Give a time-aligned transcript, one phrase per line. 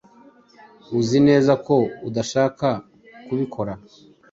[0.97, 1.75] Uzi neza ko
[2.07, 2.67] udashaka
[3.25, 3.73] kubikora?